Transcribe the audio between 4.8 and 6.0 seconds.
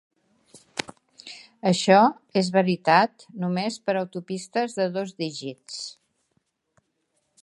dos dígits.